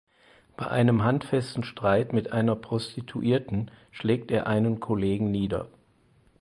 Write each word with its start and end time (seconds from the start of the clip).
Bei 0.57 0.65
einem 0.65 1.03
handfesten 1.03 1.63
Streit 1.63 2.11
mit 2.11 2.31
einer 2.31 2.55
Prostituierten 2.55 3.69
schlägt 3.91 4.31
er 4.31 4.47
einen 4.47 4.79
Kollegen 4.79 5.29
nieder. 5.29 5.67